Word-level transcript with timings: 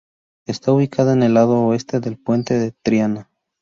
Está 0.47 0.71
ubicada 0.73 1.13
en 1.13 1.21
el 1.21 1.35
lado 1.35 1.59
oeste 1.63 1.99
del 1.99 2.17
Puente 2.17 2.57
de 2.57 2.71
Triana. 2.71 3.29